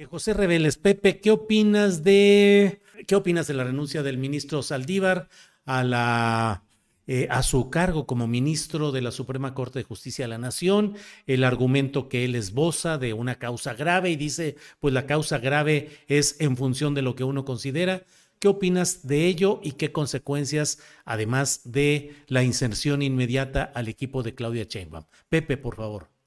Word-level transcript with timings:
Eh, 0.00 0.06
José 0.06 0.32
Reveles, 0.32 0.78
Pepe, 0.78 1.20
¿qué 1.20 1.30
opinas 1.30 2.02
de 2.02 2.80
qué 3.06 3.16
opinas 3.16 3.46
de 3.46 3.52
la 3.52 3.64
renuncia 3.64 4.02
del 4.02 4.16
ministro 4.16 4.62
Saldívar 4.62 5.28
a 5.66 5.84
la 5.84 6.64
eh, 7.06 7.26
a 7.28 7.42
su 7.42 7.68
cargo 7.68 8.06
como 8.06 8.26
ministro 8.26 8.92
de 8.92 9.02
la 9.02 9.10
Suprema 9.10 9.52
Corte 9.52 9.80
de 9.80 9.84
Justicia 9.84 10.24
de 10.24 10.30
la 10.30 10.38
Nación, 10.38 10.94
el 11.26 11.44
argumento 11.44 12.08
que 12.08 12.24
él 12.24 12.34
esboza 12.34 12.96
de 12.96 13.12
una 13.12 13.34
causa 13.34 13.74
grave 13.74 14.08
y 14.08 14.16
dice, 14.16 14.56
pues 14.78 14.94
la 14.94 15.04
causa 15.04 15.38
grave 15.38 15.90
es 16.08 16.40
en 16.40 16.56
función 16.56 16.94
de 16.94 17.02
lo 17.02 17.14
que 17.14 17.24
uno 17.24 17.44
considera. 17.44 18.04
¿Qué 18.38 18.48
opinas 18.48 19.06
de 19.06 19.26
ello 19.26 19.60
y 19.62 19.72
qué 19.72 19.92
consecuencias, 19.92 20.78
además 21.04 21.60
de 21.64 22.14
la 22.26 22.42
inserción 22.42 23.02
inmediata 23.02 23.64
al 23.74 23.88
equipo 23.88 24.22
de 24.22 24.34
Claudia 24.34 24.64
Sheinbaum? 24.64 25.04
Pepe, 25.28 25.58
por 25.58 25.76
favor. 25.76 26.19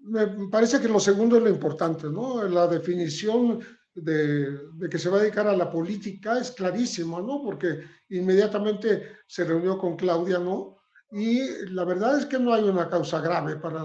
Me 0.00 0.48
parece 0.48 0.80
que 0.80 0.88
lo 0.88 1.00
segundo 1.00 1.36
es 1.36 1.42
lo 1.42 1.48
importante, 1.48 2.08
¿no? 2.08 2.42
La 2.44 2.66
definición 2.66 3.60
de, 3.94 4.60
que 4.90 4.98
se 4.98 5.08
va 5.08 5.18
a 5.18 5.20
dedicar 5.20 5.46
a 5.48 5.56
la 5.56 5.70
política 5.70 6.38
es 6.38 6.52
clarísima, 6.52 7.20
¿no? 7.20 7.42
Porque 7.42 7.80
inmediatamente 8.10 9.18
se 9.26 9.44
reunió 9.44 9.76
con 9.76 9.96
Claudia, 9.96 10.38
¿no? 10.38 10.78
Y 11.10 11.40
la 11.70 11.84
verdad 11.84 12.18
es 12.18 12.26
que 12.26 12.38
no 12.38 12.52
hay 12.52 12.64
una 12.64 12.88
causa 12.88 13.20
grave 13.20 13.56
para, 13.56 13.84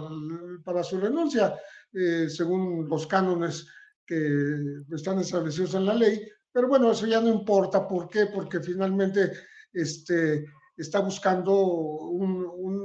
para 0.64 0.84
su 0.84 1.00
renuncia, 1.00 1.56
eh, 1.94 2.28
según 2.30 2.88
los 2.88 3.08
cánones 3.08 3.68
que 4.06 4.82
están 4.92 5.20
establecidos 5.20 5.74
en 5.76 5.86
la 5.86 5.96
ley. 5.96 6.22
Pero 6.52 6.68
bueno, 6.68 6.92
eso 6.92 7.08
ya 7.08 7.22
no 7.22 7.30
importa. 7.30 7.88
¿Por 7.88 8.10
qué? 8.10 8.28
Porque 8.28 8.60
finalmente 8.60 9.32
este, 9.72 10.46
está 10.78 11.00
buscando 11.00 11.56
un 11.56 12.83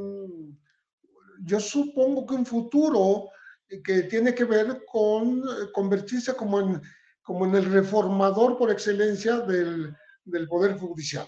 yo 1.44 1.60
supongo 1.60 2.26
que 2.26 2.34
un 2.34 2.47
futuro 2.47 3.31
que 3.84 4.03
tiene 4.04 4.34
que 4.34 4.44
ver 4.44 4.84
con 4.91 5.43
convertirse 5.72 6.34
como 6.34 6.60
en, 6.60 6.82
como 7.22 7.44
en 7.44 7.54
el 7.54 7.65
reformador 7.66 8.56
por 8.56 8.71
excelencia 8.71 9.41
del, 9.41 9.94
del 10.25 10.49
Poder 10.49 10.78
Judicial. 10.78 11.26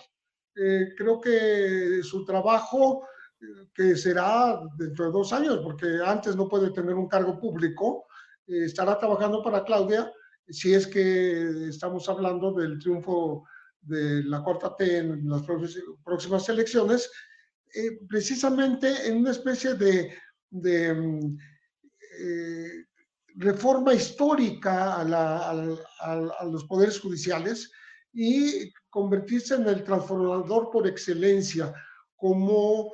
Eh, 0.57 0.95
creo 0.97 1.21
que 1.21 2.01
su 2.03 2.25
trabajo, 2.25 3.07
que 3.75 3.97
será 3.97 4.61
dentro 4.77 5.07
de 5.07 5.13
dos 5.13 5.33
años, 5.33 5.61
porque 5.63 6.01
antes 6.05 6.37
no 6.37 6.49
puede 6.49 6.71
tener 6.71 6.95
un 6.95 7.09
cargo 7.09 7.39
público, 7.39 8.07
eh, 8.47 8.65
estará 8.65 8.99
trabajando 8.99 9.43
para 9.43 9.65
Claudia, 9.65 10.13
si 10.49 10.75
es 10.75 10.87
que 10.87 11.69
estamos 11.69 12.09
hablando 12.09 12.53
del 12.53 12.79
triunfo 12.79 13.45
de 13.81 14.25
la 14.25 14.43
cuarta 14.43 14.75
T 14.77 14.99
en 14.99 15.29
las 15.29 15.43
próximas 16.05 16.49
elecciones, 16.49 17.11
eh, 17.75 18.01
precisamente 18.09 19.07
en 19.07 19.19
una 19.19 19.31
especie 19.31 19.75
de, 19.75 20.13
de 20.51 20.91
eh, 22.19 22.85
reforma 23.37 23.95
histórica 23.95 24.97
a, 24.97 26.45
los 26.45 26.65
poderes 26.65 26.99
judiciales 26.99 27.71
y 28.13 28.73
convertirse 28.89 29.55
en 29.55 29.69
el 29.69 29.85
transformador 29.85 30.71
por 30.71 30.87
excelencia, 30.87 31.73
como 32.17 32.91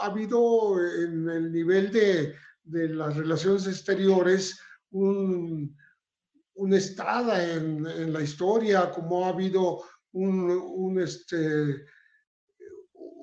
ha 0.00 0.06
habido 0.06 0.78
en 0.82 1.28
el 1.28 1.52
nivel 1.52 1.92
de, 1.92 2.34
las 2.64 3.16
relaciones 3.16 3.66
exteriores 3.66 4.60
un, 4.90 5.74
una 6.54 6.76
estrada 6.76 7.54
en, 7.54 8.12
la 8.12 8.20
historia, 8.20 8.90
como 8.90 9.24
ha 9.24 9.28
habido 9.28 9.82
un, 10.12 10.50
un 10.50 11.00
este, 11.00 11.84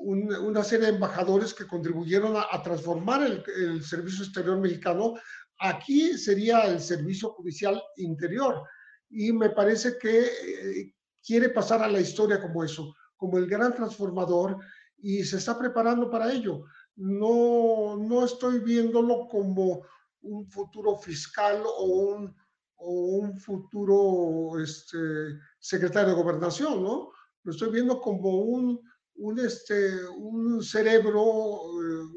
un, 0.06 0.32
una 0.36 0.64
serie 0.64 0.88
de 0.88 0.94
embajadores 0.94 1.54
que 1.54 1.66
contribuyeron 1.66 2.36
a, 2.38 2.62
transformar 2.62 3.24
el, 3.24 3.44
el, 3.58 3.84
servicio 3.84 4.24
exterior 4.24 4.60
mexicano. 4.60 5.16
Aquí 5.60 6.18
sería 6.18 6.66
el 6.66 6.80
servicio 6.80 7.30
judicial 7.30 7.82
interior. 7.98 8.62
Y 9.10 9.32
me 9.32 9.50
parece 9.50 9.98
que 9.98 10.26
eh, 10.26 10.94
quiere 11.26 11.50
pasar 11.50 11.82
a 11.82 11.88
la 11.88 12.00
historia 12.00 12.40
como 12.40 12.64
eso, 12.64 12.94
como 13.16 13.38
el 13.38 13.48
gran 13.48 13.74
transformador 13.74 14.58
y 14.98 15.24
se 15.24 15.38
está 15.38 15.58
preparando 15.58 16.10
para 16.10 16.32
ello. 16.32 16.66
No, 16.96 17.98
no 17.98 18.26
estoy 18.26 18.60
viéndolo 18.60 19.28
como 19.28 19.82
un 20.22 20.48
futuro 20.48 20.98
fiscal 20.98 21.64
o 21.66 21.84
un, 21.84 22.36
o 22.76 22.92
un 22.92 23.40
futuro 23.40 24.60
este, 24.60 24.98
secretario 25.60 26.10
de 26.10 26.22
gobernación, 26.22 26.84
¿no? 26.84 27.12
Lo 27.44 27.52
estoy 27.52 27.72
viendo 27.72 28.00
como 28.02 28.30
un, 28.42 28.82
un, 29.16 29.40
este, 29.40 30.06
un 30.10 30.62
cerebro, 30.64 31.64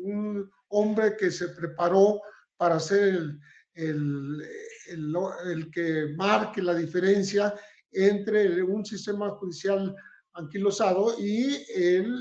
un 0.03 0.51
hombre 0.69 1.17
que 1.17 1.31
se 1.31 1.49
preparó 1.49 2.21
para 2.57 2.81
ser 2.81 3.15
el, 3.15 3.41
el, 3.75 4.45
el, 4.89 5.17
el, 5.47 5.71
que 5.71 6.15
marque 6.17 6.61
la 6.61 6.75
diferencia 6.75 7.55
entre 7.93 8.63
un 8.63 8.85
sistema 8.85 9.31
judicial 9.31 9.95
anquilosado 10.35 11.15
y 11.19 11.65
el, 11.75 12.15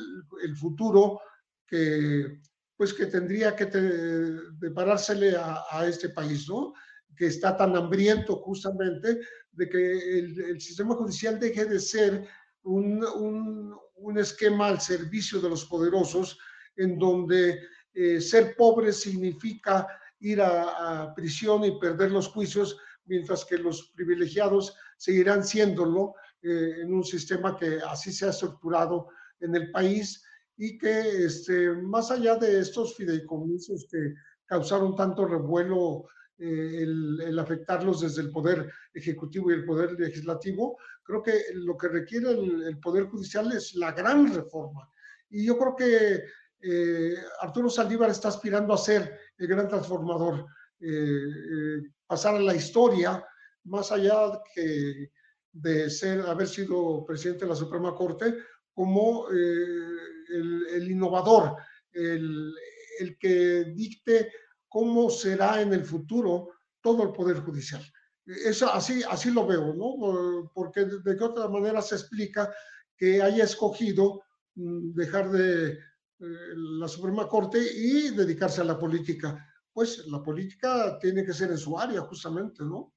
el 0.44 0.56
futuro 0.56 1.20
que, 1.66 2.40
pues 2.76 2.94
que 2.94 3.08
tendría 3.08 3.56
que 3.56 3.66
deparársele 3.66 5.36
a, 5.36 5.64
a, 5.70 5.88
este 5.88 6.10
país, 6.10 6.48
¿no? 6.48 6.74
Que 7.16 7.28
está 7.28 7.58
tan 7.58 7.76
hambriento 7.76 8.38
justamente 8.38 9.20
de 9.52 9.70
que 9.70 10.20
el, 10.20 10.62
sistema 10.62 10.96
judicial 10.96 11.40
deje 11.40 11.66
de 11.66 11.80
ser 11.80 12.28
un, 12.68 13.75
un, 13.96 14.18
esquema 14.18 14.68
al 14.68 14.81
servicio 14.81 15.40
de 15.40 15.50
los 15.50 15.66
poderosos, 15.66 16.38
en 16.75 16.98
donde 16.98 17.62
eh, 17.94 18.22
ser 18.22 18.56
pobre 18.56 18.92
significa 18.94 19.88
ir 20.19 20.42
a, 20.42 21.04
a, 21.04 21.16
prisión 21.16 21.64
y 21.66 21.80
perder 21.80 22.12
los 22.12 22.28
juicios, 22.28 22.78
mientras 23.06 23.46
que 23.46 23.58
los 23.58 23.92
privilegiados 23.96 24.75
seguirán 24.98 25.44
siéndolo 25.44 26.16
eh, 26.42 26.81
en 26.81 26.94
un 26.94 27.04
sistema 27.04 27.58
que 27.58 27.80
así 27.88 28.12
se 28.12 28.25
ha 28.25 28.30
estructurado 28.30 29.08
en 29.40 29.56
el 29.56 29.72
país 29.72 30.24
y 30.58 30.78
que 30.78 31.25
este, 31.25 31.72
más 31.72 32.12
allá 32.12 32.36
de 32.36 32.60
estos 32.60 32.96
fideicomisos 32.96 33.88
que 33.92 34.14
causaron 34.46 34.96
tanto 34.96 35.25
revuelo 35.25 36.06
eh, 36.39 36.84
el, 36.84 37.39
afectarlos 37.39 38.01
desde 38.01 38.22
el 38.22 38.30
Poder 38.30 38.72
Ejecutivo 38.94 39.50
y 39.50 39.56
el 39.56 39.66
Poder 39.66 40.00
Legislativo, 40.00 40.78
creo 41.01 41.24
que 41.24 41.45
lo 41.56 41.75
que 41.75 41.88
requiere 41.88 42.30
el, 42.30 42.78
Poder 42.80 43.06
Judicial 43.06 43.51
es 43.54 43.74
la 43.74 43.92
gran 43.92 44.31
reforma. 44.31 44.88
Y 45.31 45.48
yo 45.48 45.57
creo 45.57 45.75
que 45.75 46.24
eh, 46.62 47.16
Arturo 47.42 47.72
Saldívar 47.72 48.12
está 48.12 48.28
aspirando 48.28 48.72
a 48.72 48.78
ser 48.78 49.18
el 49.36 49.48
gran 49.48 49.68
transformador, 49.68 50.45
eh, 50.80 51.81
pasar 52.06 52.36
a 52.36 52.40
la 52.40 52.54
historia, 52.54 53.25
más 53.63 53.92
allá 53.92 54.40
que 54.54 55.10
de 55.51 55.90
ser, 55.90 56.22
haber 56.22 56.48
sido 56.48 57.04
presidente 57.04 57.45
de 57.45 57.50
la 57.50 57.56
Suprema 57.56 57.95
Corte, 57.95 58.36
como 58.75 59.28
el, 59.30 60.92
innovador, 60.92 61.56
el, 61.92 62.54
el, 63.00 63.18
que 63.18 63.63
dicte 63.75 64.30
cómo 64.78 65.10
será 65.10 65.60
en 65.60 65.74
el 65.74 65.84
futuro 65.84 66.50
todo 66.82 67.02
el 67.02 67.12
Poder 67.12 67.40
Judicial. 67.40 67.84
Eso, 68.24 68.72
así, 68.72 69.02
así 69.10 69.32
lo 69.32 69.48
veo, 69.48 69.74
¿no? 69.74 70.52
Porque 70.54 70.86
de, 70.86 71.18
qué 71.18 71.24
otra 71.24 71.48
manera 71.48 71.82
se 71.82 71.96
explica 71.96 72.54
que 72.96 73.20
haya 73.24 73.44
escogido 73.44 74.22
mm, 74.54 74.94
dejar 74.94 75.32
de 75.32 75.72
eh, 75.72 75.78
la 76.20 76.88
Suprema 76.88 77.28
Corte 77.28 77.58
y 77.58 78.12
dedicarse 78.12 78.62
a 78.62 78.66
la 78.66 78.78
política. 78.78 79.44
Pues 79.74 80.06
la 80.10 80.22
política 80.22 81.00
tiene 81.00 81.26
que 81.26 81.34
ser 81.34 81.50
en 81.50 81.58
su 81.58 81.80
área, 81.80 82.02
justamente, 82.02 82.64
¿no? 82.64 82.94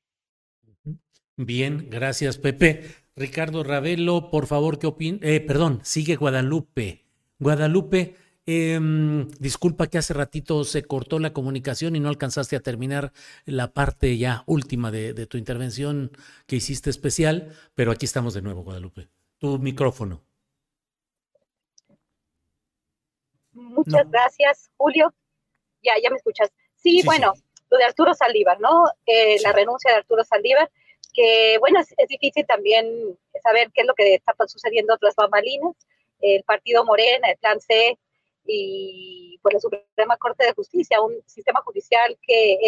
Bien, 1.35 1.89
gracias, 1.89 2.37
Pepe. 2.37 2.95
Ricardo 3.17 3.65
Ravelo, 3.65 4.31
por 4.31 4.47
favor, 4.47 4.79
¿qué 4.79 4.87
opina? 4.87 5.19
Eh, 5.23 5.41
perdón, 5.41 5.81
sigue 5.83 6.17
Guadalupe. 6.17 7.07
Guadalupe, 7.39 8.17
em, 8.47 9.29
disculpa 9.39 9.87
que 9.87 9.99
hace 9.99 10.15
ratito 10.15 10.65
se 10.65 10.83
cortó 10.83 11.19
la 11.19 11.33
comunicación 11.33 11.97
y 11.97 12.01
no 12.01 12.09
alcanzaste 12.09 12.57
a 12.57 12.61
terminar 12.61 13.13
la 13.45 13.73
parte 13.73 14.17
ya 14.17 14.43
última 14.47 14.91
de, 14.91 15.27
tu 15.27 15.39
intervención 15.39 16.11
que 16.47 16.57
hiciste 16.57 16.91
especial, 16.91 17.55
pero 17.75 17.93
aquí 17.93 18.07
estamos 18.07 18.35
de 18.35 18.43
nuevo, 18.43 18.63
Guadalupe. 18.63 19.09
Tu 19.39 19.59
micrófono. 19.59 20.23
Muchas 23.53 24.11
gracias, 24.11 24.71
Julio. 24.77 25.13
Ya, 25.83 25.93
ya 26.03 26.11
me 26.11 26.17
escuchas. 26.17 26.51
Sí, 26.77 27.03
bueno, 27.05 27.33
lo 27.71 27.79
de 27.79 27.85
Arturo 27.85 28.15
Saldívar, 28.15 28.61
¿no? 28.61 28.85
Eh, 29.07 29.37
la 29.43 29.53
renuncia 29.53 29.91
de 29.91 29.99
Arturo 29.99 30.25
Saldívar, 30.25 30.71
que 31.13 31.57
bueno, 31.59 31.81
es, 31.81 31.95
es, 31.97 32.09
difícil 32.09 32.47
también 32.47 32.87
saber 33.43 33.71
qué 33.73 33.83
es 33.83 33.87
lo 33.87 33.95
que 33.95 34.15
está 34.15 34.35
sucediendo 34.47 34.95
otras 34.95 35.15
bambalinas 35.15 35.75
el 36.21 36.43
partido 36.45 36.85
Morena, 36.85 37.31
el 37.31 37.39
Plan 37.39 37.61
C 37.61 37.99
y 38.53 39.39
por 39.43 39.55
la 39.55 39.61
Suprema 39.61 40.17
Corte 40.17 40.45
de 40.45 40.55
Justicia, 40.55 41.01
un 41.01 41.23
sistema 41.27 41.63
judicial 41.63 42.19
que 42.21 42.59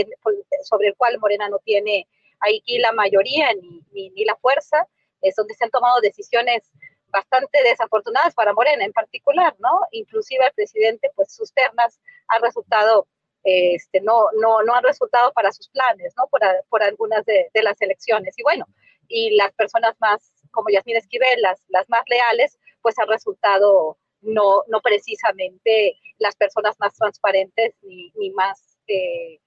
sobre 0.62 0.88
el 0.88 0.96
cual 0.96 1.19
Morena 1.19 1.49
no 1.49 1.58
tiene 1.58 2.08
aquí 2.40 2.79
la 2.79 2.93
mayoría 2.93 3.49
ni, 3.55 4.11
ni, 4.11 4.25
la 4.25 4.37
fuerza, 4.37 4.87
es 5.20 5.34
donde 5.34 5.55
se 5.55 5.64
han 5.64 5.70
tomado 5.70 6.00
decisiones 6.00 6.70
bastante 7.08 7.62
desafortunadas 7.64 8.34
para 8.34 8.52
Morena 8.52 8.84
en 8.84 8.93
particular, 8.93 9.55
¿no? 9.58 9.81
Inclusive 9.90 10.46
el 10.46 10.52
presidente, 10.52 11.11
pues 11.17 11.34
sus 11.34 11.52
ternas 11.52 12.00
han 12.28 12.43
resultado, 12.43 13.08
este, 13.43 14.00
no, 14.00 14.26
no, 14.40 14.62
no 14.62 14.75
han 14.75 14.85
resultado 14.85 15.32
para 15.32 15.52
sus 15.52 15.69
planes, 15.69 16.14
¿no? 16.17 16.28
Por, 16.28 16.40
por 16.69 16.82
algunas 16.82 17.25
de, 17.26 17.50
de, 17.52 17.62
las 17.62 17.81
elecciones. 17.82 18.38
Y 18.38 18.43
bueno, 18.44 18.67
y 19.08 19.37
las 19.37 19.52
personas 19.52 19.94
más, 20.00 20.32
como 20.52 20.70
Yasmín 20.70 20.96
Esquivel, 20.96 21.43
las, 21.43 21.61
las 21.69 21.88
más 21.90 22.02
leales, 22.06 22.58
pues 22.81 22.99
ha 22.99 23.05
resultado 23.05 23.99
no, 24.22 24.62
no 24.69 24.80
precisamente 24.80 25.98
las 26.19 26.36
personas 26.36 26.78
más 26.78 26.94
transparentes 26.94 27.74
ni, 27.82 28.12
ni 28.16 28.30
más, 28.30 28.78
eh, 28.86 29.40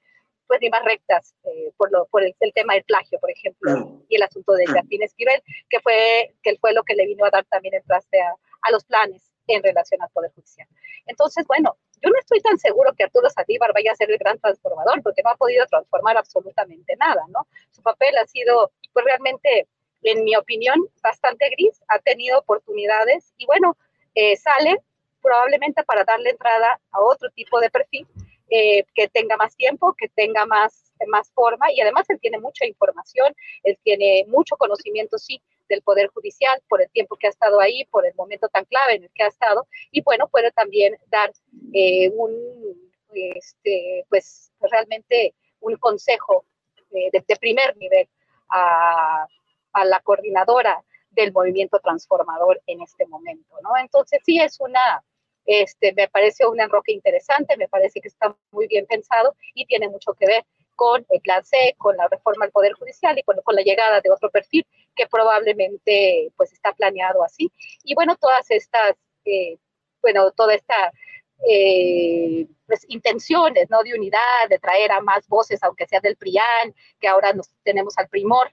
pues 0.48 0.60
ni 0.62 0.70
más 0.70 0.84
rectas 0.84 1.34
eh, 1.44 1.72
por, 1.78 1.92
lo, 1.92 2.06
por 2.06 2.24
el, 2.24 2.36
tema 2.54 2.76
del 2.76 2.84
plagio, 2.84 3.20
por 3.20 3.32
ejemplo, 3.32 4.04
y 4.08 4.16
el 4.16 4.24
asunto 4.24 4.54
de 4.54 4.66
Jacquín 4.68 5.04
Esquivel, 5.04 5.42
que 5.70 5.80
fue, 5.80 6.36
que 6.44 6.58
fue 6.58 6.74
lo 6.74 6.84
que 6.84 6.96
le 6.96 7.08
vino 7.08 7.26
a 7.26 7.32
dar 7.32 7.46
también 7.46 7.74
el 7.74 7.84
traste 7.84 8.22
a, 8.22 8.36
a 8.62 8.72
los 8.72 8.84
planes 8.86 9.32
en 9.48 9.64
relación 9.64 10.02
al 10.02 10.10
Poder 10.10 10.32
Judicial. 10.32 10.68
Entonces, 11.06 11.46
bueno, 11.48 11.78
yo 12.02 12.10
no 12.10 12.20
estoy 12.20 12.42
tan 12.42 12.58
seguro 12.58 12.94
que 12.94 13.04
Arturo 13.04 13.30
Saldívar 13.30 13.74
vaya 13.74 13.92
a 13.92 13.96
ser 13.96 14.12
el 14.12 14.18
gran 14.18 14.40
transformador, 14.40 15.02
porque 15.04 15.22
no 15.24 15.32
ha 15.32 15.38
podido 15.38 15.66
transformar 15.68 16.18
absolutamente 16.18 16.96
nada, 16.98 17.24
¿no? 17.30 17.48
Su 17.72 17.82
papel 17.82 18.18
ha 18.18 18.26
sido, 18.26 18.72
pues 18.94 19.06
realmente, 19.06 19.68
en 20.04 20.24
mi 20.24 20.36
opinión, 20.36 20.88
bastante 21.02 21.50
gris, 21.50 21.82
ha 21.88 22.00
tenido 22.00 22.40
oportunidades 22.40 23.34
y 23.38 23.46
bueno, 23.46 23.78
eh, 24.16 24.36
sale 24.38 24.78
probablemente 25.22 25.84
para 25.84 26.04
darle 26.04 26.32
entrada 26.32 26.80
a 26.92 27.02
otro 27.02 27.30
tipo 27.32 27.60
de 27.60 27.70
perfil 27.70 28.08
eh, 28.50 28.86
que 28.94 29.08
tenga 29.08 29.38
más 29.38 29.56
tiempo, 29.56 29.96
que 29.98 30.08
tenga 30.10 30.46
más, 30.46 30.94
más 31.08 31.32
forma 31.32 31.72
y 31.72 31.82
además 31.82 32.10
él 32.10 32.20
tiene 32.20 32.40
mucha 32.40 32.66
información, 32.66 33.36
él 33.64 33.78
tiene 33.84 34.26
mucho 34.28 34.56
conocimiento, 34.56 35.18
sí, 35.18 35.42
del 35.68 35.82
Poder 35.82 36.10
Judicial 36.10 36.62
por 36.70 36.82
el 36.82 36.90
tiempo 36.92 37.16
que 37.16 37.26
ha 37.26 37.32
estado 37.32 37.60
ahí, 37.60 37.86
por 37.86 38.06
el 38.06 38.14
momento 38.14 38.48
tan 38.50 38.66
clave 38.66 38.96
en 38.96 39.04
el 39.04 39.10
que 39.16 39.24
ha 39.24 39.28
estado 39.28 39.68
y 39.92 40.02
bueno, 40.04 40.28
puede 40.28 40.52
también 40.52 40.96
dar 41.08 41.32
eh, 41.74 42.12
un, 42.12 42.32
este, 43.14 44.06
pues 44.10 44.52
realmente 44.62 45.34
un 45.60 45.76
consejo 45.78 46.46
de, 46.92 47.10
de 47.12 47.36
primer 47.38 47.76
nivel 47.78 48.08
a 48.50 49.28
a 49.76 49.86
la 49.86 50.00
coordinadora 50.00 50.84
del 51.16 51.32
movimiento 51.32 51.80
transformador 51.80 52.62
en 52.68 52.82
este 52.82 53.06
momento, 53.08 53.56
¿no? 53.64 53.78
Entonces 53.78 54.20
sí 54.26 54.40
es 54.40 54.60
una, 54.60 55.04
este, 55.46 55.94
me 55.94 56.08
parece 56.08 56.46
un 56.46 56.60
enroque 56.60 56.92
interesante, 56.92 57.58
me 57.58 57.68
parece 57.68 58.02
que 58.02 58.08
está 58.08 58.36
muy 58.52 58.68
bien 58.68 58.86
pensado 58.86 59.36
y 59.54 59.66
tiene 59.66 59.90
mucho 59.90 60.14
que 60.14 60.28
ver 60.28 60.46
con 60.76 61.06
el 61.10 61.22
plan 61.22 61.44
C, 61.46 61.76
con 61.78 61.96
la 61.96 62.08
reforma 62.08 62.46
del 62.46 62.52
Poder 62.52 62.74
Judicial 62.74 63.18
y 63.18 63.24
con, 63.24 63.38
con 63.44 63.56
la 63.56 63.62
llegada 63.62 64.02
de 64.02 64.12
otro 64.12 64.30
perfil 64.30 64.68
que 64.96 65.08
probablemente 65.08 66.32
pues 66.36 66.52
está 66.52 66.74
planeado 66.74 67.24
así. 67.24 67.52
Y 67.84 67.96
bueno, 67.96 68.18
todas 68.18 68.50
estas, 68.52 68.96
eh, 69.24 69.58
bueno, 70.02 70.32
toda 70.32 70.54
esta 70.54 70.92
eh, 71.48 72.48
pues, 72.66 72.86
intenciones, 72.90 73.70
¿no? 73.70 73.84
De 73.84 73.94
unidad, 73.94 74.50
de 74.50 74.60
traer 74.60 74.92
a 74.92 75.02
más 75.02 75.28
voces, 75.28 75.62
aunque 75.64 75.88
sea 75.88 76.00
del 76.00 76.18
PRIAN, 76.18 76.74
que 77.00 77.08
ahora 77.08 77.34
nos 77.34 77.50
tenemos 77.64 77.98
al 77.98 78.08
primor, 78.10 78.52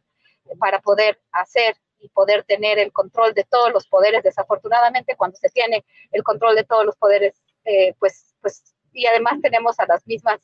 para 0.59 0.81
poder 0.81 1.21
hacer 1.33 1.77
y 2.03 2.09
poder 2.09 2.43
tener 2.45 2.79
el 2.79 2.93
control 2.93 3.33
de 3.33 3.45
todos 3.45 3.73
los 3.73 3.87
poderes. 3.87 4.23
Desafortunadamente, 4.23 5.17
cuando 5.17 5.37
se 5.37 5.49
tiene 5.49 5.85
el 6.11 6.23
control 6.23 6.57
de 6.57 6.65
todos 6.65 6.85
los 6.85 6.97
poderes, 6.97 7.41
eh, 7.65 7.95
pues, 7.99 8.35
pues, 8.43 8.75
y 8.93 9.07
además 9.07 9.41
tenemos 9.41 9.79
a 9.79 9.87
las 9.87 10.07
mismas 10.07 10.41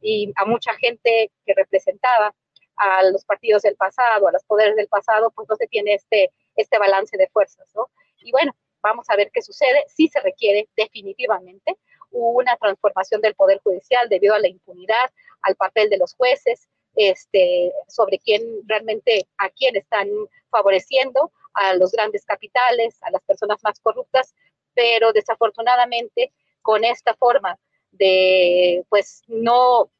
y 0.00 0.32
a 0.36 0.46
mucha 0.46 0.74
gente 0.74 1.30
que 1.44 1.54
representaba 1.54 2.34
a 2.76 3.02
los 3.04 3.24
partidos 3.24 3.62
del 3.62 3.76
pasado, 3.76 4.26
a 4.26 4.32
los 4.32 4.42
poderes 4.44 4.74
del 4.74 4.88
pasado, 4.88 5.30
pues 5.30 5.48
no 5.48 5.56
se 5.56 5.66
tiene 5.68 5.94
este, 5.94 6.32
este 6.56 6.78
balance 6.78 7.16
de 7.16 7.28
fuerzas, 7.28 7.70
¿no? 7.74 7.90
Y 8.18 8.32
bueno, 8.32 8.56
vamos 8.82 9.06
a 9.10 9.16
ver 9.16 9.30
qué 9.32 9.42
sucede. 9.42 9.84
Sí 9.88 10.08
se 10.08 10.20
requiere 10.20 10.68
definitivamente 10.76 11.76
una 12.10 12.56
transformación 12.56 13.20
del 13.20 13.34
Poder 13.34 13.60
Judicial 13.62 14.08
debido 14.08 14.34
a 14.34 14.38
la 14.38 14.48
impunidad, 14.48 15.10
al 15.42 15.56
papel 15.56 15.90
de 15.90 15.98
los 15.98 16.14
jueces, 16.14 16.68
este, 16.94 17.72
sobre 17.88 18.18
quién 18.18 18.42
realmente, 18.66 19.26
a 19.38 19.48
quién 19.50 19.76
están 19.76 20.08
favoreciendo, 20.50 21.32
a 21.54 21.74
los 21.74 21.92
grandes 21.92 22.24
capitales, 22.24 22.96
a 23.02 23.10
las 23.10 23.22
personas 23.22 23.58
más 23.62 23.78
corruptas, 23.80 24.34
pero 24.74 25.12
desafortunadamente 25.12 26.32
con 26.62 26.84
esta 26.84 27.14
forma 27.14 27.58
de, 27.90 28.84
pues, 28.88 29.22
no, 29.26 29.90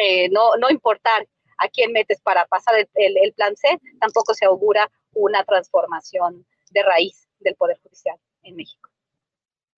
eh, 0.00 0.28
no, 0.30 0.56
no 0.56 0.70
importar 0.70 1.26
a 1.58 1.68
quién 1.68 1.92
metes 1.92 2.20
para 2.20 2.46
pasar 2.46 2.74
el, 2.94 3.32
plan 3.34 3.56
C, 3.56 3.80
tampoco 4.00 4.34
se 4.34 4.46
augura 4.46 4.90
una 5.14 5.44
transformación 5.44 6.46
de 6.70 6.82
raíz 6.82 7.28
del 7.40 7.54
Poder 7.54 7.78
Judicial 7.82 8.16
en 8.42 8.56
México. 8.56 8.90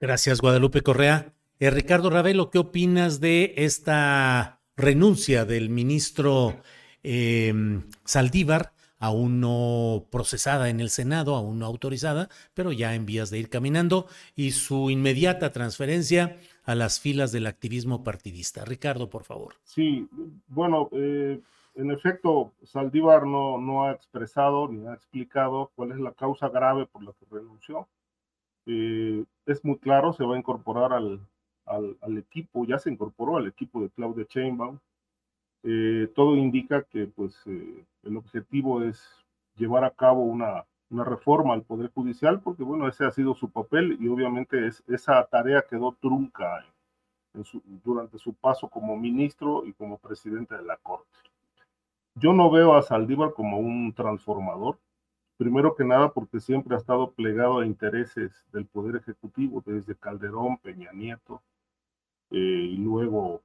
Gracias, 0.00 0.40
Guadalupe 0.40 0.82
Correa. 0.82 1.32
Eh, 1.58 1.70
Ricardo 1.70 2.10
Ravelo, 2.10 2.50
¿qué 2.50 2.58
opinas 2.58 3.20
de 3.20 3.54
esta 3.56 4.60
renuncia 4.76 5.44
del 5.44 5.68
ministro 5.70 6.56
em, 7.02 7.82
Saldívar, 8.04 8.72
aún 8.98 9.40
no 9.40 10.06
procesada 10.10 10.70
en 10.70 10.80
el 10.80 10.90
Senado, 10.90 11.36
aún 11.36 11.58
no 11.58 11.66
autorizada, 11.66 12.28
pero 12.54 12.72
ya 12.72 12.94
en 12.94 13.06
vías 13.06 13.30
de 13.30 13.38
ir 13.38 13.50
caminando, 13.50 14.06
y 14.34 14.52
su 14.52 14.90
inmediata 14.90 15.52
transferencia 15.52 16.38
a 16.64 16.74
las 16.74 17.00
filas 17.00 17.30
del 17.30 17.46
activismo 17.46 18.02
partidista. 18.02 18.64
Ricardo, 18.64 19.10
por 19.10 19.24
favor. 19.24 19.54
Sí, 19.64 20.08
bueno, 20.48 20.88
eh, 20.92 21.40
en 21.74 21.90
efecto, 21.90 22.52
Saldívar 22.62 23.26
no, 23.26 23.58
no 23.58 23.84
ha 23.84 23.92
expresado 23.92 24.68
ni 24.68 24.86
ha 24.86 24.94
explicado 24.94 25.70
cuál 25.74 25.92
es 25.92 25.98
la 25.98 26.12
causa 26.12 26.48
grave 26.48 26.86
por 26.86 27.02
la 27.02 27.12
que 27.12 27.26
renunció. 27.30 27.88
Eh, 28.66 29.24
es 29.44 29.64
muy 29.64 29.76
claro, 29.78 30.12
se 30.12 30.24
va 30.24 30.36
a 30.36 30.38
incorporar 30.38 30.92
al, 30.92 31.20
al, 31.66 32.18
equipo, 32.18 32.64
ya 32.64 32.78
se 32.78 32.90
incorporó 32.90 33.36
al 33.36 33.46
equipo 33.46 33.80
de 33.80 33.90
Claudia 33.90 34.26
Chainbaum. 34.26 34.78
Eh, 35.62 36.10
todo 36.14 36.36
indica 36.36 36.82
que 36.82 37.06
pues, 37.06 37.34
eh, 37.46 37.84
el 38.02 38.16
objetivo 38.16 38.82
es 38.82 39.02
llevar 39.56 39.84
a 39.84 39.90
cabo 39.90 40.22
una, 40.22 40.64
una, 40.90 41.04
reforma 41.04 41.54
al 41.54 41.62
Poder 41.62 41.90
Judicial, 41.92 42.40
porque 42.40 42.62
bueno, 42.62 42.86
ese 42.86 43.04
ha 43.04 43.10
sido 43.10 43.34
su 43.34 43.50
papel 43.50 43.96
y 44.00 44.08
obviamente 44.08 44.66
es, 44.66 44.82
esa 44.88 45.24
tarea 45.24 45.64
quedó 45.68 45.92
trunca 46.00 46.64
durante 47.82 48.18
su 48.18 48.32
paso 48.34 48.68
como 48.68 48.96
ministro 48.96 49.66
y 49.66 49.72
como 49.72 49.98
presidente 49.98 50.54
de 50.56 50.62
la 50.62 50.76
Corte. 50.76 51.18
Yo 52.14 52.32
no 52.32 52.50
veo 52.50 52.74
a 52.74 52.82
Saldívar 52.82 53.32
como 53.32 53.58
un 53.58 53.92
transformador, 53.92 54.78
primero 55.36 55.74
que 55.74 55.84
nada 55.84 56.12
porque 56.12 56.38
siempre 56.38 56.76
ha 56.76 56.78
estado 56.78 57.10
plegado 57.10 57.58
a 57.58 57.66
intereses 57.66 58.44
del 58.52 58.66
Poder 58.66 58.96
Ejecutivo, 58.96 59.62
desde 59.66 59.96
Calderón, 59.96 60.58
Peña 60.58 60.92
Nieto, 60.92 61.42
eh, 62.30 62.38
y 62.38 62.76
luego 62.76 63.42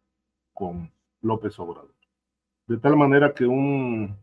con 0.54 0.92
López 1.22 1.58
Obrador. 1.60 1.94
De 2.68 2.78
tal 2.78 2.96
manera 2.96 3.34
que 3.34 3.46
un, 3.46 4.16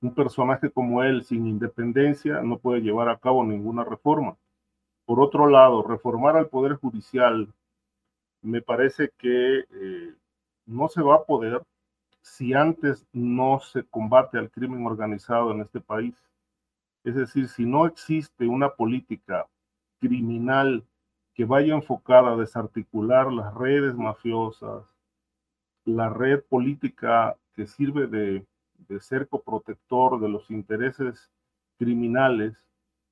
un 0.00 0.14
personaje 0.14 0.70
como 0.70 1.02
él, 1.02 1.24
sin 1.24 1.46
independencia, 1.46 2.40
no 2.42 2.58
puede 2.58 2.80
llevar 2.80 3.08
a 3.08 3.18
cabo 3.18 3.44
ninguna 3.44 3.84
reforma. 3.84 4.36
Por 5.04 5.20
otro 5.20 5.48
lado, 5.48 5.82
reformar 5.82 6.36
al 6.36 6.48
Poder 6.48 6.74
Judicial 6.74 7.52
me 8.42 8.62
parece 8.62 9.10
que 9.18 9.58
eh, 9.70 10.14
no 10.66 10.88
se 10.88 11.02
va 11.02 11.16
a 11.16 11.24
poder 11.24 11.62
si 12.22 12.54
antes 12.54 13.06
no 13.12 13.60
se 13.60 13.84
combate 13.84 14.38
al 14.38 14.50
crimen 14.50 14.86
organizado 14.86 15.52
en 15.52 15.60
este 15.60 15.80
país. 15.80 16.14
Es 17.04 17.14
decir, 17.14 17.48
si 17.48 17.64
no 17.64 17.86
existe 17.86 18.46
una 18.46 18.70
política 18.70 19.46
criminal 19.98 20.84
que 21.34 21.44
vaya 21.44 21.74
enfocada 21.74 22.32
a 22.32 22.36
desarticular 22.36 23.32
las 23.32 23.54
redes 23.54 23.94
mafiosas, 23.94 24.84
la 25.84 26.08
red 26.08 26.42
política 26.42 27.36
que 27.54 27.66
sirve 27.66 28.06
de, 28.06 28.46
cerco 29.00 29.40
protector 29.40 30.20
de 30.20 30.28
los 30.28 30.50
intereses 30.50 31.30
criminales, 31.78 32.54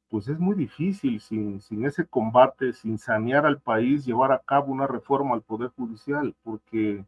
pues 0.08 0.28
es 0.28 0.38
muy 0.38 0.56
difícil 0.56 1.20
sin, 1.20 1.60
sin, 1.60 1.84
ese 1.84 2.06
combate, 2.06 2.72
sin 2.72 2.98
sanear 2.98 3.46
al 3.46 3.60
país, 3.60 4.04
llevar 4.04 4.32
a 4.32 4.40
cabo 4.40 4.72
una 4.72 4.87
reforma 4.87 5.34
al 5.34 5.42
Poder 5.42 5.70
Judicial, 5.76 6.34
porque 6.42 7.04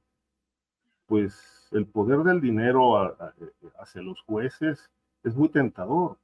pues 1.07 1.69
el 1.73 1.87
poder 1.87 2.21
del 2.21 2.41
dinero 2.41 3.17
hacia 3.81 4.03
los 4.03 4.21
jueces 4.23 4.91
es 5.25 5.35
muy 5.35 5.49
tentador. 5.49 6.17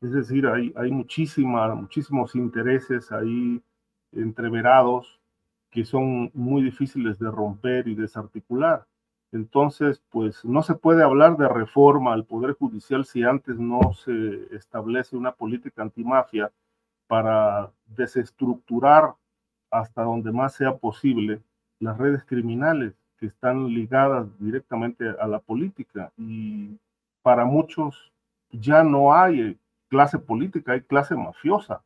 Es 0.00 0.12
decir, 0.12 0.46
hay, 0.46 0.72
hay 0.76 0.90
muchísima, 0.90 1.74
muchísimos 1.74 2.34
intereses 2.34 3.12
ahí 3.12 3.62
entreverados 4.12 5.20
que 5.70 5.84
son 5.84 6.30
muy 6.34 6.62
difíciles 6.62 7.18
de 7.18 7.30
romper 7.30 7.88
y 7.88 7.94
desarticular. 7.94 8.86
Entonces, 9.32 10.02
pues 10.08 10.44
no 10.44 10.62
se 10.62 10.74
puede 10.74 11.02
hablar 11.02 11.36
de 11.36 11.48
reforma 11.48 12.14
al 12.14 12.24
Poder 12.24 12.54
Judicial 12.54 13.04
si 13.04 13.22
antes 13.24 13.58
no 13.58 13.92
se 13.92 14.54
establece 14.56 15.16
una 15.16 15.32
política 15.32 15.82
antimafia 15.82 16.50
para 17.06 17.70
desestructurar 17.86 19.14
hasta 19.70 20.02
donde 20.02 20.32
más 20.32 20.54
sea 20.54 20.76
posible 20.76 21.42
las 21.78 21.98
redes 21.98 22.24
criminales 22.24 22.94
que 23.18 23.26
están 23.26 23.68
ligadas 23.68 24.26
directamente 24.38 25.04
a 25.20 25.26
la 25.26 25.40
política. 25.40 26.12
Y 26.16 26.78
para 27.22 27.44
muchos 27.44 28.12
ya 28.50 28.82
no 28.82 29.14
hay 29.14 29.58
clase 29.88 30.18
política, 30.18 30.72
hay 30.72 30.82
clase 30.82 31.14
mafiosa. 31.14 31.82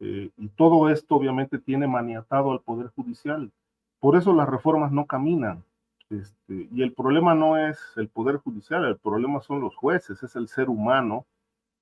Eh, 0.00 0.30
y 0.36 0.48
todo 0.48 0.88
esto 0.88 1.14
obviamente 1.14 1.58
tiene 1.58 1.86
maniatado 1.86 2.52
al 2.52 2.60
Poder 2.60 2.88
Judicial. 2.88 3.52
Por 4.00 4.16
eso 4.16 4.34
las 4.34 4.48
reformas 4.48 4.92
no 4.92 5.06
caminan. 5.06 5.62
Este, 6.08 6.68
y 6.72 6.82
el 6.82 6.92
problema 6.92 7.34
no 7.34 7.56
es 7.56 7.78
el 7.96 8.08
Poder 8.08 8.38
Judicial, 8.38 8.84
el 8.84 8.98
problema 8.98 9.40
son 9.40 9.60
los 9.60 9.76
jueces, 9.76 10.22
es 10.22 10.34
el 10.34 10.48
ser 10.48 10.68
humano 10.68 11.24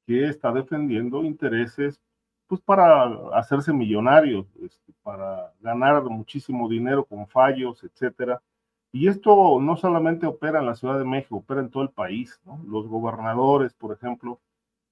que 0.06 0.28
está 0.28 0.52
defendiendo 0.52 1.24
intereses 1.24 2.00
pues 2.48 2.62
para 2.62 3.04
hacerse 3.34 3.72
millonarios, 3.72 4.46
este, 4.62 4.92
para 5.02 5.52
ganar 5.60 6.02
muchísimo 6.04 6.68
dinero 6.68 7.04
con 7.04 7.26
fallos, 7.28 7.84
etcétera. 7.84 8.42
Y 8.90 9.06
esto 9.06 9.60
no 9.60 9.76
solamente 9.76 10.26
opera 10.26 10.60
en 10.60 10.66
la 10.66 10.74
Ciudad 10.74 10.98
de 10.98 11.04
México, 11.04 11.36
opera 11.36 11.60
en 11.60 11.70
todo 11.70 11.82
el 11.82 11.90
país. 11.90 12.40
Los 12.66 12.88
gobernadores, 12.88 13.74
por 13.74 13.92
ejemplo, 13.92 14.40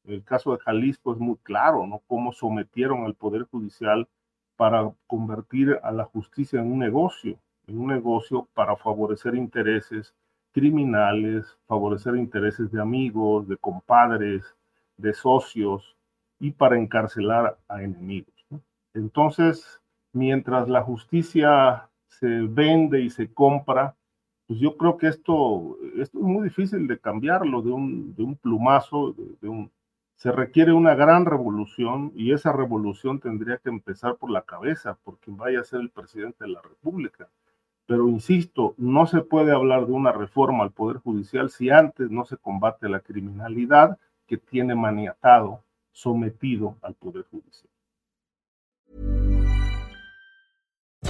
el 0.07 0.23
caso 0.25 0.53
de 0.53 0.59
Jalisco 0.59 1.13
es 1.13 1.19
muy 1.19 1.37
claro, 1.43 1.87
¿no? 1.87 2.03
Cómo 2.07 2.33
sometieron 2.33 3.05
al 3.05 3.15
Poder 3.15 3.45
Judicial 3.45 4.09
para 4.57 4.91
convertir 5.07 5.79
a 5.83 5.93
la 5.93 6.05
justicia 6.05 6.61
en 6.61 6.73
un 6.73 6.79
negocio, 6.79 7.39
en 7.67 7.79
un 7.79 7.89
negocio 7.89 8.49
para 8.55 8.77
favorecer 8.77 9.35
intereses 9.35 10.15
criminales, 10.53 11.59
favorecer 11.67 12.17
intereses 12.17 12.73
de 12.73 12.81
amigos, 12.81 13.47
de 13.47 13.59
compadres, 13.59 14.57
de 14.97 15.13
socios 15.13 15.97
y 16.39 16.53
para 16.53 16.79
encarcelar 16.79 17.59
a 17.69 17.83
enemigos. 17.83 18.35
Entonces, 18.95 19.83
mientras 20.13 20.69
la 20.69 20.83
justicia 20.83 21.91
se 22.07 22.27
vende 22.27 23.03
y 23.03 23.11
se 23.11 23.33
compra, 23.33 23.95
pues 24.47 24.59
yo 24.61 24.77
creo 24.77 24.97
que 24.97 25.09
esto, 25.09 25.77
esto 25.99 26.19
es 26.19 26.25
muy 26.25 26.45
difícil 26.45 26.87
de 26.87 26.99
cambiarlo 26.99 27.61
de 27.61 27.73
un, 27.73 28.15
de 28.15 28.23
un 28.23 28.37
plumazo, 28.37 29.15
de, 29.43 29.49
un, 29.49 29.71
se 30.17 30.33
requiere 30.33 30.73
una 30.73 30.95
gran 30.95 31.27
revolución 31.27 32.11
y 32.15 32.33
esa 32.33 32.53
revolución 32.53 33.21
tendría 33.21 33.59
que 33.59 33.69
empezar 33.69 34.17
por 34.17 34.31
la 34.31 34.43
cabeza, 34.43 34.95
por 35.05 35.19
quien 35.19 35.37
vaya 35.37 35.61
a 35.61 35.65
ser 35.65 35.81
el 35.81 35.91
presidente 35.91 36.45
de 36.45 36.51
la 36.51 36.63
República. 36.63 37.29
Pero 37.87 38.09
insisto, 38.09 38.75
no 38.79 39.07
se 39.07 39.21
puede 39.21 39.53
hablar 39.53 39.87
de 39.87 39.93
una 39.93 40.13
reforma 40.13 40.65
al 40.65 40.73
Poder 40.73 40.99
Judicial 40.99 41.51
si 41.51 41.71
antes 41.71 42.11
no 42.11 42.25
se 42.25 42.39
combate 42.39 42.89
la 42.89 43.01
criminalidad 43.01 43.99
que 44.27 44.39
tiene 44.39 44.75
maniatado, 44.75 45.63
sometido 45.93 46.77
al 46.83 46.95
Poder 46.95 47.25
Judicial. 47.31 47.71